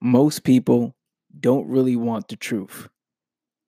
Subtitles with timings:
[0.00, 0.94] most people
[1.40, 2.88] don't really want the truth.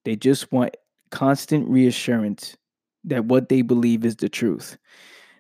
[0.05, 0.77] They just want
[1.11, 2.57] constant reassurance
[3.05, 4.79] that what they believe is the truth.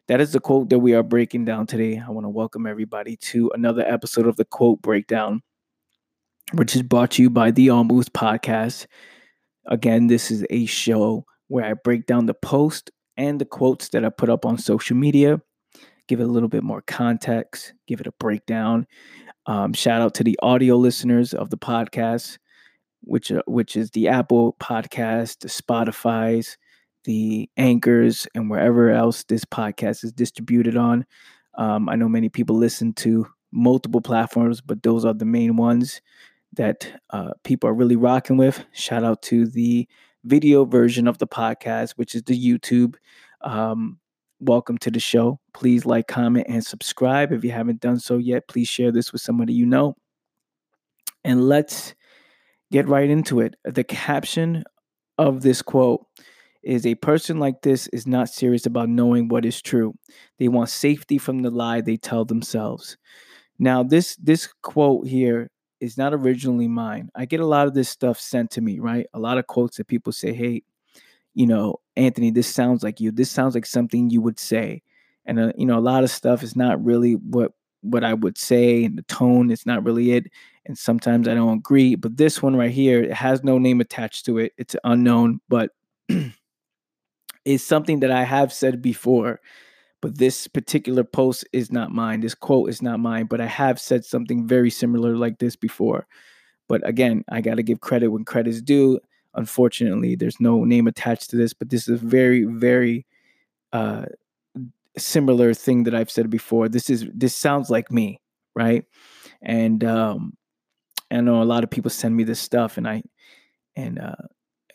[0.08, 2.02] That is the quote that we are breaking down today.
[2.04, 5.42] I want to welcome everybody to another episode of the quote breakdown,
[6.52, 8.86] which is brought to you by the All Moves podcast.
[9.66, 14.04] Again, this is a show where I break down the post and the quotes that
[14.04, 15.40] I put up on social media,
[16.10, 18.84] give it a little bit more context, give it a breakdown.
[19.46, 22.38] Um, shout out to the audio listeners of the podcast,
[23.02, 26.58] which uh, which is the Apple Podcast, the Spotify's,
[27.04, 31.06] the anchors, and wherever else this podcast is distributed on.
[31.54, 36.02] Um, I know many people listen to multiple platforms, but those are the main ones
[36.54, 38.64] that uh, people are really rocking with.
[38.72, 39.86] Shout out to the
[40.24, 42.96] video version of the podcast, which is the YouTube.
[43.42, 44.00] Um,
[44.40, 45.38] welcome to the show.
[45.52, 47.32] Please like, comment, and subscribe.
[47.32, 49.94] If you haven't done so yet, please share this with somebody you know.
[51.24, 51.94] And let's
[52.72, 53.54] get right into it.
[53.64, 54.64] The caption
[55.18, 56.06] of this quote
[56.62, 59.94] is a person like this is not serious about knowing what is true.
[60.38, 62.96] They want safety from the lie they tell themselves.
[63.58, 67.10] Now, this this quote here is not originally mine.
[67.14, 69.06] I get a lot of this stuff sent to me, right?
[69.12, 70.62] A lot of quotes that people say, "Hey,
[71.34, 73.10] you know, Anthony, this sounds like you.
[73.12, 74.82] This sounds like something you would say."
[75.26, 78.38] And uh, you know, a lot of stuff is not really what what I would
[78.38, 80.26] say, and the tone is not really it.
[80.66, 81.94] And sometimes I don't agree.
[81.94, 84.52] But this one right here, it has no name attached to it.
[84.58, 85.70] It's unknown, but
[87.44, 89.40] it's something that I have said before,
[90.02, 92.20] but this particular post is not mine.
[92.20, 96.06] This quote is not mine, but I have said something very similar like this before.
[96.68, 99.00] But again, I got to give credit when credit's due.
[99.34, 103.06] Unfortunately, there's no name attached to this, but this is a very, very
[103.72, 104.06] uh,
[104.98, 106.68] similar thing that I've said before.
[106.68, 108.20] This is this sounds like me,
[108.54, 108.84] right?
[109.42, 110.34] And um,
[111.10, 113.02] I know a lot of people send me this stuff, and I
[113.76, 114.14] and uh,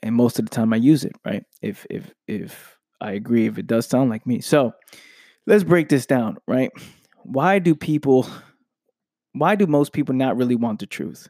[0.02, 1.44] and most of the time I use it, right?
[1.62, 4.42] If if if I agree, if it does sound like me.
[4.42, 4.74] So
[5.48, 6.72] let's break this down, right?
[7.24, 8.28] Why do people
[9.34, 11.28] why do most people not really want the truth?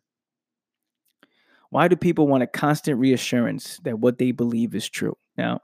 [1.75, 5.17] Why do people want a constant reassurance that what they believe is true?
[5.37, 5.59] Now,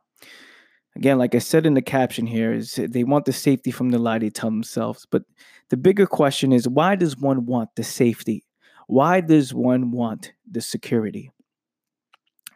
[0.94, 3.98] again, like I said in the caption here, is they want the safety from the
[3.98, 5.08] lie they tell themselves.
[5.10, 5.24] But
[5.70, 8.44] the bigger question is why does one want the safety?
[8.88, 11.32] Why does one want the security?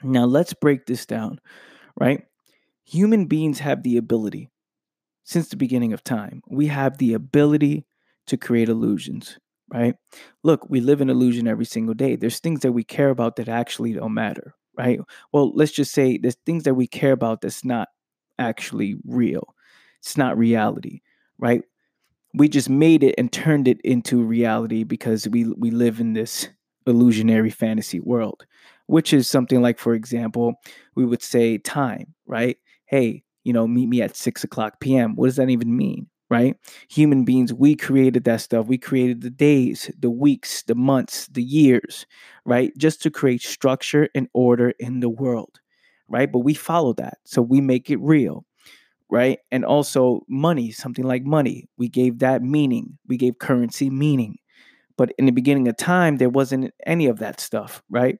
[0.04, 1.40] Now, let's break this down,
[1.98, 2.26] right?
[2.84, 4.50] Human beings have the ability,
[5.24, 7.86] since the beginning of time, we have the ability
[8.28, 9.40] to create illusions,
[9.70, 9.96] right?
[10.44, 12.16] Look, we live in illusion every single day.
[12.16, 15.00] There's things that we care about that actually don't matter, right?
[15.34, 17.90] Well, let's just say there's things that we care about that's not
[18.40, 19.56] actually real.
[20.02, 21.02] It's not reality,
[21.40, 21.64] right?
[22.34, 26.50] We just made it and turned it into reality because we we live in this
[26.88, 28.46] illusionary fantasy world
[28.88, 30.62] which is something like, for example,
[30.96, 32.58] we would say time, right?
[32.86, 35.16] Hey, you know, meet me at six o'clock p.m.
[35.16, 36.08] What does that even mean?
[36.30, 36.56] Right?
[36.90, 38.66] Human beings, we created that stuff.
[38.66, 42.08] We created the days, the weeks, the months, the years,
[42.46, 42.72] right?
[42.78, 45.60] Just to create structure and order in the world,
[46.10, 46.32] right?
[46.32, 47.20] But we follow that.
[47.26, 48.44] So we make it real,
[49.10, 49.40] right?
[49.52, 51.70] And also money, something like money.
[51.78, 52.98] We gave that meaning.
[53.08, 54.38] We gave currency meaning.
[54.98, 58.20] But in the beginning of time, there wasn't any of that stuff, right?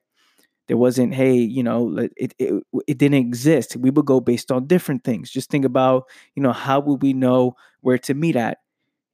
[0.68, 3.76] There wasn't, hey, you know, it, it it didn't exist.
[3.76, 5.30] We would go based on different things.
[5.30, 6.04] Just think about,
[6.34, 8.58] you know, how would we know where to meet at?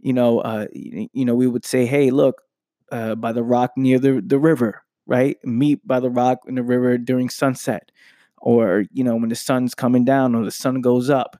[0.00, 2.42] You know, uh, you know, we would say, hey, look,
[2.90, 5.36] uh, by the rock near the the river, right?
[5.44, 7.90] Meet by the rock in the river during sunset,
[8.38, 11.38] or you know, when the sun's coming down or the sun goes up.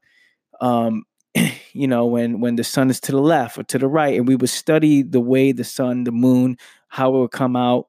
[0.60, 1.04] Um,
[1.72, 4.28] you know, when when the sun is to the left or to the right, and
[4.28, 6.56] we would study the way the sun, the moon,
[6.88, 7.86] how it would come out,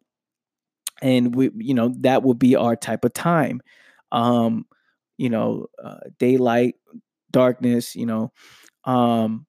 [1.04, 3.62] and we you know that would be our type of time.
[4.12, 4.66] Um
[5.18, 6.76] you know uh, daylight
[7.32, 8.32] darkness you know
[8.86, 9.46] um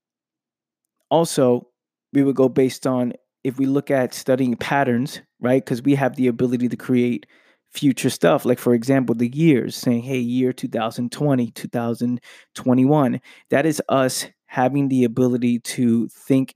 [1.10, 1.68] also
[2.12, 3.12] we would go based on
[3.44, 7.26] if we look at studying patterns right because we have the ability to create
[7.70, 14.26] future stuff like for example the years saying hey year 2020 2021 that is us
[14.46, 16.54] having the ability to think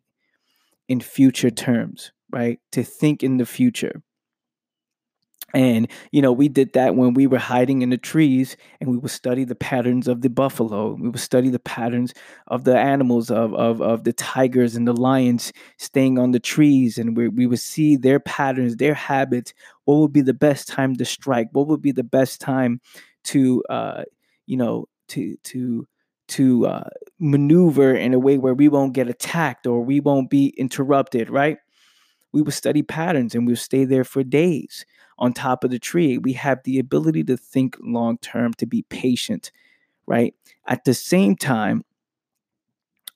[0.88, 4.00] in future terms right to think in the future
[5.54, 8.98] and, you know, we did that when we were hiding in the trees and we
[8.98, 10.92] would study the patterns of the buffalo.
[11.00, 12.12] We would study the patterns
[12.48, 16.98] of the animals, of, of, of the tigers and the lions staying on the trees.
[16.98, 19.54] And we, we would see their patterns, their habits.
[19.86, 21.48] What would be the best time to strike?
[21.52, 22.82] What would be the best time
[23.24, 24.04] to, uh,
[24.44, 25.86] you know, to, to,
[26.28, 30.48] to uh, maneuver in a way where we won't get attacked or we won't be
[30.58, 31.56] interrupted, right?
[32.32, 34.84] we would study patterns and we would stay there for days
[35.18, 36.18] on top of the tree.
[36.18, 39.50] We have the ability to think long term, to be patient,
[40.06, 40.34] right?
[40.66, 41.84] At the same time,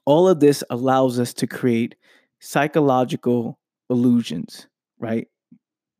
[0.04, 1.94] all of this allows us to create
[2.40, 3.58] psychological
[3.88, 4.66] illusions,
[4.98, 5.28] right?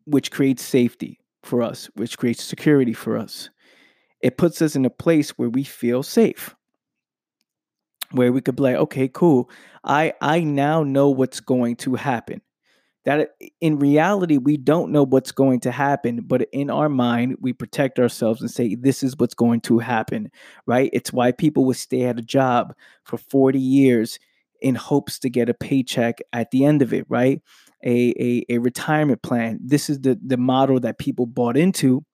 [0.05, 3.51] Which creates safety for us, which creates security for us.
[4.21, 6.55] It puts us in a place where we feel safe,
[8.11, 9.51] where we could be like, okay, cool.
[9.85, 12.43] I I now know what's going to happen
[13.05, 17.53] that in reality we don't know what's going to happen but in our mind we
[17.53, 20.31] protect ourselves and say this is what's going to happen
[20.67, 20.91] right?
[20.93, 24.19] It's why people would stay at a job for 40 years
[24.61, 27.43] in hopes to get a paycheck at the end of it right?
[27.85, 29.59] A, a, a retirement plan.
[29.61, 32.05] This is the the model that people bought into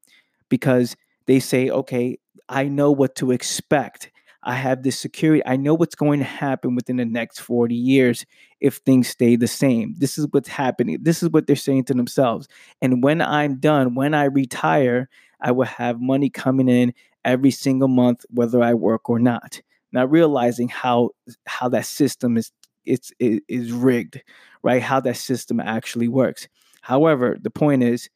[0.48, 0.96] because
[1.26, 2.18] they say okay
[2.48, 4.10] i know what to expect
[4.42, 5.42] I have this security.
[5.44, 8.24] I know what's going to happen within the next 40 years
[8.60, 9.94] if things stay the same.
[9.98, 10.98] This is what's happening.
[11.02, 12.48] This is what they're saying to themselves.
[12.80, 15.08] And when I'm done, when I retire,
[15.40, 16.94] I will have money coming in
[17.24, 19.60] every single month, whether I work or not.
[19.90, 21.10] Not realizing how
[21.46, 22.52] how that system is
[22.84, 24.22] it's is rigged,
[24.62, 24.82] right?
[24.82, 26.46] How that system actually works.
[26.82, 28.10] However, the point is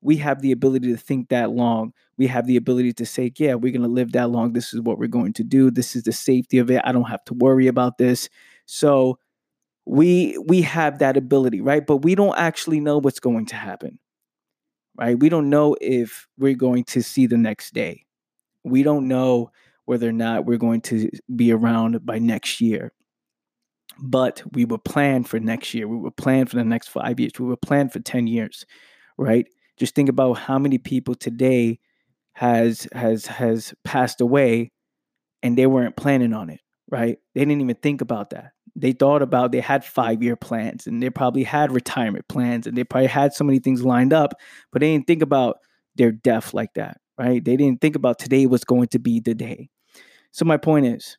[0.00, 1.92] we have the ability to think that long.
[2.16, 4.52] We have the ability to say, yeah, we're going to live that long.
[4.52, 5.70] This is what we're going to do.
[5.70, 6.80] This is the safety of it.
[6.84, 8.28] I don't have to worry about this.
[8.66, 9.18] So
[9.86, 11.86] we we have that ability, right?
[11.86, 13.98] But we don't actually know what's going to happen.
[14.96, 15.18] Right?
[15.18, 18.04] We don't know if we're going to see the next day.
[18.64, 19.52] We don't know
[19.84, 22.92] whether or not we're going to be around by next year.
[24.00, 25.88] But we will plan for next year.
[25.88, 27.32] We will plan for the next 5 years.
[27.38, 28.66] We will plan for 10 years,
[29.16, 29.46] right?
[29.78, 31.78] Just think about how many people today
[32.32, 34.70] has has has passed away
[35.42, 36.60] and they weren't planning on it
[36.90, 37.18] right?
[37.34, 38.52] They didn't even think about that.
[38.74, 42.76] They thought about they had five year plans and they probably had retirement plans and
[42.76, 44.34] they probably had so many things lined up
[44.72, 45.58] but they didn't think about
[45.96, 47.44] their death like that right?
[47.44, 49.68] They didn't think about today was going to be the day.
[50.30, 51.18] So my point is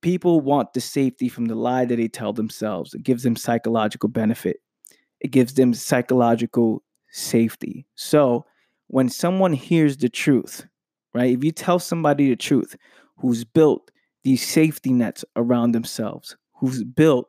[0.00, 2.94] people want the safety from the lie that they tell themselves.
[2.94, 4.58] It gives them psychological benefit.
[5.20, 6.84] It gives them psychological
[7.16, 7.86] safety.
[7.94, 8.44] So
[8.88, 10.66] when someone hears the truth,
[11.14, 11.36] right?
[11.36, 12.76] If you tell somebody the truth
[13.18, 13.90] who's built
[14.22, 17.28] these safety nets around themselves, who's built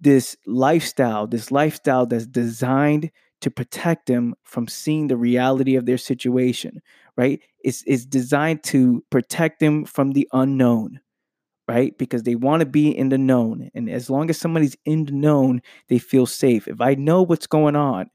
[0.00, 3.10] this lifestyle, this lifestyle that's designed
[3.40, 6.80] to protect them from seeing the reality of their situation,
[7.16, 7.40] right?
[7.64, 11.00] It's, it's designed to protect them from the unknown,
[11.66, 11.96] right?
[11.98, 13.70] Because they want to be in the known.
[13.74, 16.68] And as long as somebody's in the known, they feel safe.
[16.68, 18.10] If I know what's going on,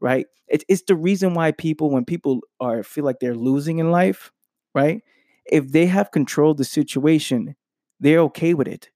[0.00, 0.26] right?
[0.48, 4.32] It's it's the reason why people, when people are feel like they're losing in life,
[4.74, 5.02] right?
[5.46, 7.56] If they have controlled the situation,
[8.00, 8.90] they're okay with it.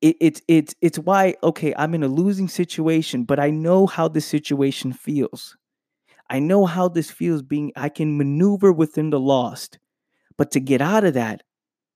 [0.00, 0.16] it.
[0.20, 4.20] It's it's it's why okay, I'm in a losing situation, but I know how the
[4.20, 5.56] situation feels.
[6.30, 9.78] I know how this feels being I can maneuver within the lost.
[10.38, 11.42] But to get out of that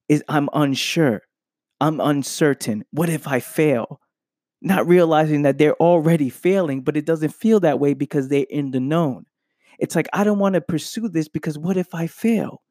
[0.09, 1.23] is I'm unsure.
[1.81, 2.85] I'm uncertain.
[2.93, 4.01] What if I fail?
[4.67, 8.73] Not realizing that they're already failing, but it doesn't feel that way because they're in
[8.73, 9.25] the known.
[9.79, 12.63] It's like I don't want to pursue this because what if I fail?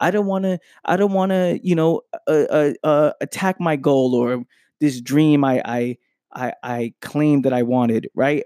[0.00, 0.60] I don't want to.
[0.84, 1.58] I don't want to.
[1.60, 4.44] You know, uh, uh, uh, attack my goal or
[4.80, 5.96] this dream I I
[6.32, 8.08] I, I claimed that I wanted.
[8.14, 8.44] Right?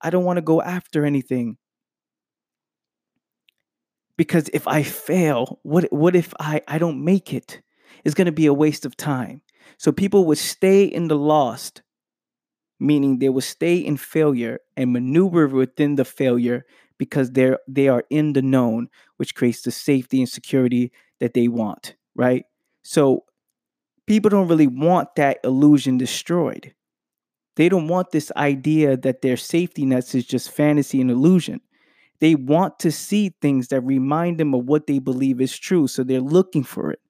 [0.00, 1.58] I don't want to go after anything
[4.16, 7.60] because if I fail, what what if I I don't make it?
[8.04, 9.42] It's going to be a waste of time.
[9.76, 11.82] So people would stay in the lost
[12.80, 16.64] meaning they will stay in failure and maneuver within the failure
[16.98, 21.48] because they're they are in the known which creates the safety and security that they
[21.48, 22.44] want right?
[22.82, 23.24] So
[24.06, 26.74] people don't really want that illusion destroyed.
[27.56, 31.60] They don't want this idea that their safety nets is just fantasy and illusion.
[32.20, 36.04] They want to see things that remind them of what they believe is true so
[36.04, 37.00] they're looking for it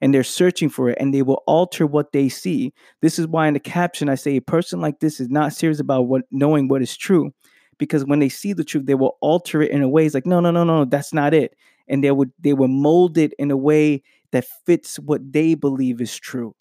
[0.00, 2.72] and they're searching for it and they will alter what they see.
[3.02, 5.80] This is why in the caption I say a person like this is not serious
[5.80, 7.32] about what knowing what is true
[7.78, 10.26] because when they see the truth they will alter it in a way it's like
[10.26, 11.54] no no no no that's not it
[11.88, 14.02] and they would they will mold it in a way
[14.32, 16.54] that fits what they believe is true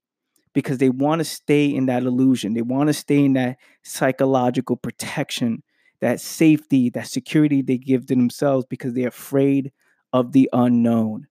[0.53, 2.55] because they want to stay in that illusion.
[2.55, 5.61] They want to stay in that psychological protection,
[6.01, 9.71] that safety, that security they give to themselves because they're afraid
[10.13, 11.27] of the unknown.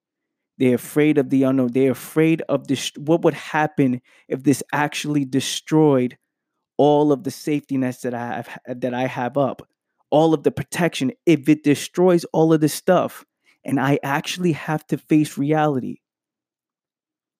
[0.58, 1.72] They're afraid of the unknown.
[1.72, 2.92] They're afraid of this.
[2.96, 6.16] What would happen if this actually destroyed
[6.78, 9.68] all of the safety nets that I have that I have up,
[10.10, 11.12] all of the protection?
[11.26, 13.24] If it destroys all of this stuff,
[13.64, 15.98] and I actually have to face reality,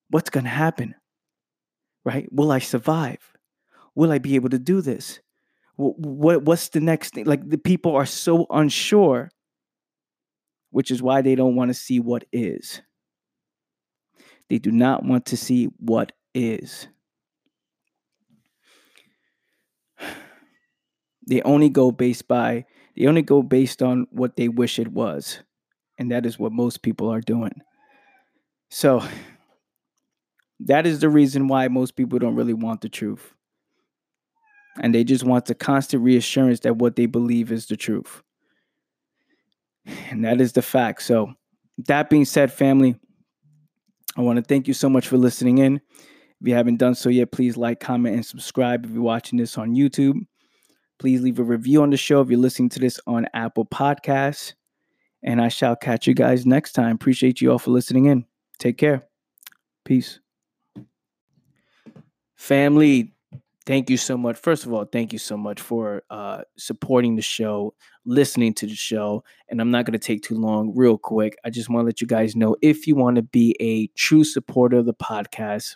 [0.09, 0.95] what's going to happen?
[2.05, 2.27] Right?
[2.31, 3.33] Will I survive?
[3.95, 5.19] Will I be able to do this?
[5.77, 7.25] what, what what's the next thing?
[7.25, 9.29] Like the people are so unsure,
[10.71, 12.81] which is why they don't want to see what is.
[14.49, 16.87] They do not want to see what is.
[21.29, 22.63] They only go based by
[22.95, 25.39] they only go based on what they wish it was.
[25.99, 27.61] And that is what most people are doing.
[28.69, 29.03] So
[30.61, 33.33] that is the reason why most people don't really want the truth.
[34.79, 38.21] And they just want the constant reassurance that what they believe is the truth.
[40.09, 41.01] And that is the fact.
[41.03, 41.33] So,
[41.87, 42.99] that being said, family,
[44.17, 45.75] I want to thank you so much for listening in.
[46.41, 49.57] If you haven't done so yet, please like, comment, and subscribe if you're watching this
[49.57, 50.25] on YouTube.
[50.99, 54.53] Please leave a review on the show if you're listening to this on Apple Podcasts.
[55.23, 56.95] And I shall catch you guys next time.
[56.95, 58.25] Appreciate you all for listening in.
[58.57, 59.07] Take care.
[59.85, 60.19] Peace.
[62.35, 63.13] Family,
[63.67, 64.37] thank you so much.
[64.37, 68.73] First of all, thank you so much for uh, supporting the show, listening to the
[68.73, 69.23] show.
[69.49, 71.37] And I'm not going to take too long, real quick.
[71.45, 74.23] I just want to let you guys know if you want to be a true
[74.23, 75.75] supporter of the podcast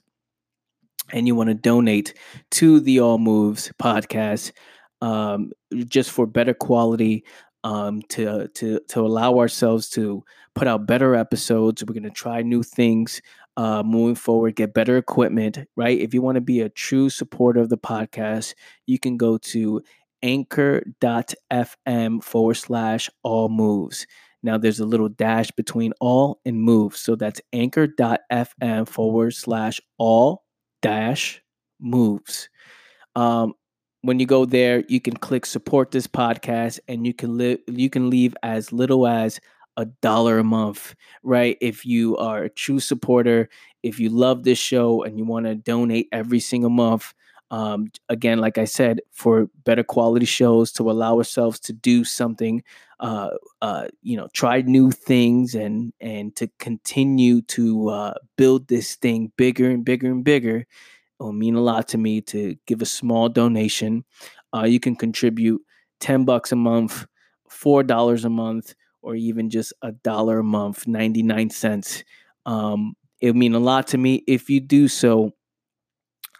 [1.12, 2.13] and you want to donate
[2.51, 4.53] to the All Moves podcast,
[5.01, 5.51] um,
[5.86, 7.25] just for better quality,
[7.63, 10.24] um, to to to allow ourselves to
[10.55, 11.83] put out better episodes.
[11.83, 13.21] We're gonna try new things
[13.62, 15.60] uh, moving forward, get better equipment.
[15.75, 16.00] Right?
[16.00, 18.56] If you want to be a true supporter of the podcast,
[18.88, 19.84] you can go to
[20.24, 24.08] anchor.fm forward slash all moves.
[24.41, 27.00] Now there's a little dash between all and moves.
[27.00, 30.44] So that's anchor.fm forward slash all
[30.82, 31.44] dash
[31.80, 32.50] moves.
[33.15, 33.53] Um,
[34.01, 37.91] when you go there, you can click support this podcast and you can live you
[37.91, 39.39] can leave as little as
[39.77, 41.57] a dollar a month, right?
[41.61, 43.49] If you are a true supporter,
[43.83, 47.13] if you love this show and you want to donate every single month,
[47.51, 52.63] um, again, like I said, for better quality shows to allow ourselves to do something,
[53.01, 58.95] uh, uh, you know, try new things and and to continue to uh, build this
[58.95, 60.65] thing bigger and bigger and bigger
[61.19, 64.03] it will mean a lot to me to give a small donation.
[64.55, 65.61] Uh, you can contribute
[65.99, 67.05] 10 bucks a month,
[67.49, 72.03] $4 a month, or even just a dollar a month, 99 cents.
[72.46, 74.24] Um, it will mean a lot to me.
[74.27, 75.34] If you do so,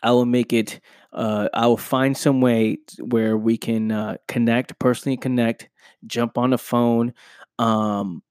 [0.04, 0.80] I will make it,
[1.14, 5.70] uh, I will find some way where we can uh, connect, personally connect,
[6.08, 7.14] jump on the phone,
[7.60, 8.24] um,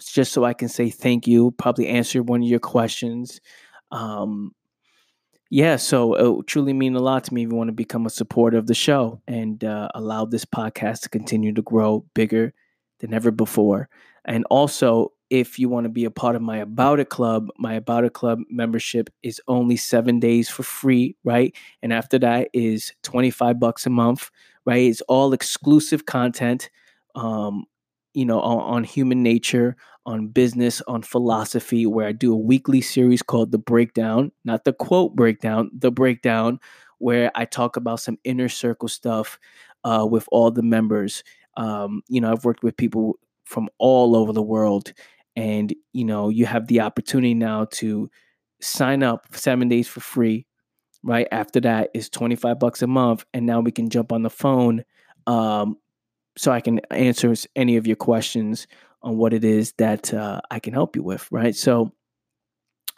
[0.00, 3.40] just so I can say thank you, probably answer one of your questions.
[3.90, 4.52] Um,
[5.50, 8.06] yeah, so it would truly mean a lot to me if you want to become
[8.06, 12.52] a supporter of the show and uh, allow this podcast to continue to grow bigger
[13.00, 13.88] than ever before.
[14.24, 17.74] And also, if you want to be a part of my About It Club, my
[17.74, 21.54] About It Club membership is only seven days for free, right?
[21.82, 24.30] And after that is 25 bucks a month,
[24.64, 24.82] right?
[24.84, 26.70] It's all exclusive content,
[27.14, 27.64] um,
[28.14, 29.76] you know, on, on human nature,
[30.06, 34.72] on business, on philosophy, where I do a weekly series called The Breakdown, not the
[34.72, 36.58] quote breakdown, The Breakdown,
[36.98, 39.38] where I talk about some inner circle stuff
[39.84, 41.22] uh, with all the members.
[41.58, 44.92] Um, you know, I've worked with people from all over the world,
[45.36, 48.10] and, you know, you have the opportunity now to
[48.60, 50.46] sign up seven days for free.
[51.04, 53.24] Right after that is 25 bucks a month.
[53.32, 54.84] And now we can jump on the phone
[55.28, 55.76] um,
[56.36, 58.66] so I can answer any of your questions
[59.02, 61.54] on what it is that uh, I can help you with, right?
[61.54, 61.92] So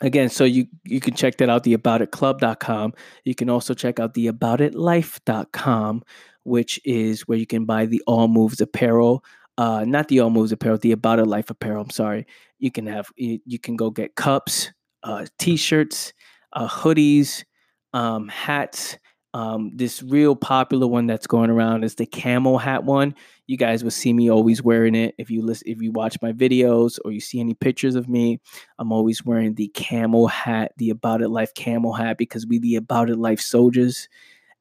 [0.00, 2.94] again, so you you can check that out, the aboutitclub.com.
[3.24, 6.02] You can also check out the aboutitlife.com,
[6.44, 9.24] which is where you can buy the All Moves apparel.
[9.58, 11.82] Uh, not the All Moves apparel, the About It Life apparel.
[11.82, 12.26] I'm sorry.
[12.58, 14.70] You can have you, you can go get cups,
[15.02, 16.12] uh, t-shirts,
[16.52, 17.44] uh, hoodies,
[17.92, 18.96] um, hats.
[19.32, 23.14] Um, this real popular one that's going around is the camel hat one.
[23.46, 25.14] You guys will see me always wearing it.
[25.18, 28.40] If you listen, if you watch my videos or you see any pictures of me,
[28.78, 32.74] I'm always wearing the camel hat, the About It Life camel hat, because we the
[32.74, 34.08] About It Life soldiers.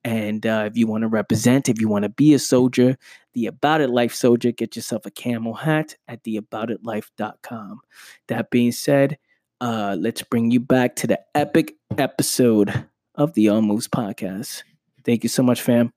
[0.03, 2.97] And uh, if you want to represent, if you want to be a soldier,
[3.33, 7.81] the About It Life soldier, get yourself a camel hat at theaboutitlife.com.
[8.27, 9.17] That being said,
[9.61, 14.63] uh, let's bring you back to the epic episode of the All Moves podcast.
[15.03, 15.91] Thank you so much, fam.